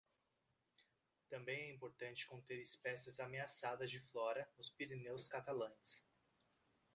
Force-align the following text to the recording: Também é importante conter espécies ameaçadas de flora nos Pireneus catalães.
Também 1.29 1.61
é 1.61 1.71
importante 1.75 2.25
conter 2.25 2.59
espécies 2.59 3.19
ameaçadas 3.19 3.91
de 3.91 3.99
flora 3.99 4.49
nos 4.57 4.67
Pireneus 4.71 5.27
catalães. 5.27 6.03